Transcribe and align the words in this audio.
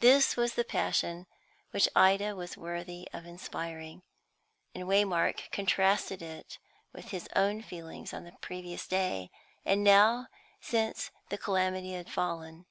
This 0.00 0.36
was 0.36 0.52
the 0.54 0.64
passion 0.66 1.26
which 1.70 1.88
Ida 1.96 2.36
was 2.36 2.58
worthy 2.58 3.08
of 3.14 3.24
inspiring, 3.24 4.02
and 4.74 4.84
Waymark 4.86 5.50
contrasted 5.50 6.20
it 6.20 6.58
with 6.92 7.06
his 7.08 7.26
own 7.34 7.62
feelings 7.62 8.12
on 8.12 8.24
the 8.24 8.32
previous 8.42 8.86
day, 8.86 9.30
and 9.64 9.82
now 9.82 10.26
since 10.60 11.10
the 11.30 11.38
calamity 11.38 11.92
had 11.94 12.10
fallen. 12.12 12.66